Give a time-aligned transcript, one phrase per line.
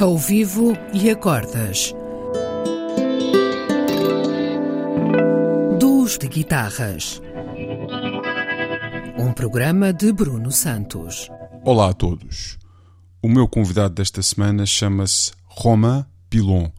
[0.00, 1.92] ao vivo e acordas.
[5.78, 7.20] Duos de guitarras.
[9.18, 11.28] Um programa de Bruno Santos.
[11.62, 12.58] Olá a todos.
[13.20, 16.70] O meu convidado desta semana chama-se Romain Pilon,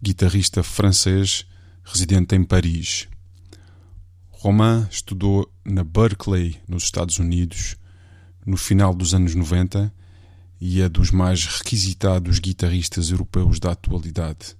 [0.00, 1.44] guitarrista francês
[1.82, 3.08] residente em Paris.
[4.30, 7.74] Romain estudou na Berkeley, nos Estados Unidos,
[8.46, 9.92] no final dos anos 90
[10.60, 14.56] e é dos mais requisitados guitarristas europeus da atualidade.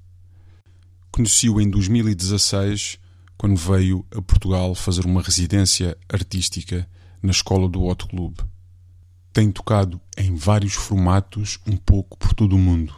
[1.11, 2.99] Conheci-o em 2016,
[3.39, 6.89] quando veio a Portugal fazer uma residência artística
[7.23, 8.39] na escola do Hot Club.
[9.33, 12.95] Tem tocado em vários formatos um pouco por todo o mundo,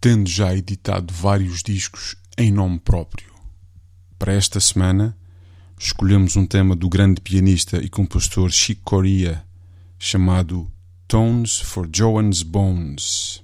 [0.00, 3.32] tendo já editado vários discos em nome próprio.
[4.18, 5.16] Para esta semana,
[5.78, 9.44] escolhemos um tema do grande pianista e compositor Chick Corea,
[9.98, 10.70] chamado
[11.14, 13.43] Tones for Joan's Bones.